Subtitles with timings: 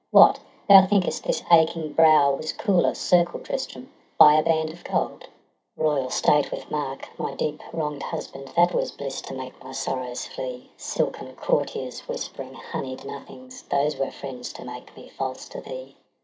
[0.09, 5.27] What, thou think'st this aching brow was cooler, Circled, Tristram, by a band of gold?
[5.77, 5.77] TRISTRAM AND ISEULT.
[5.77, 9.73] 211 Royal state with Marc, my deep wrong'd husband— That was bliss to make my
[9.73, 10.71] sorrows flee!
[10.75, 15.95] Silken courtiers whispering honied nothings— Those were friends to make me false to thee